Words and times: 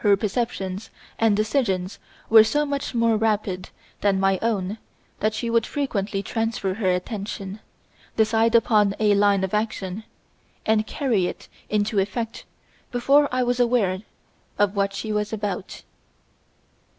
Her 0.00 0.18
perceptions 0.18 0.90
and 1.18 1.34
decisions 1.34 1.98
were 2.28 2.44
so 2.44 2.66
much 2.66 2.94
more 2.94 3.16
rapid 3.16 3.70
than 4.02 4.20
my 4.20 4.38
own 4.42 4.76
that 5.20 5.32
she 5.32 5.48
would 5.48 5.64
frequently 5.64 6.22
transfer 6.22 6.74
her 6.74 6.90
attention, 6.90 7.60
decide 8.18 8.54
upon 8.54 8.94
a 9.00 9.14
line 9.14 9.44
of 9.44 9.54
action, 9.54 10.04
and 10.66 10.86
carry 10.86 11.24
it 11.24 11.48
into 11.70 11.98
effect 11.98 12.44
before 12.92 13.30
I 13.32 13.42
was 13.44 13.58
aware 13.58 14.02
of 14.58 14.76
what 14.76 14.92
she 14.92 15.10
was 15.10 15.32
about. 15.32 15.84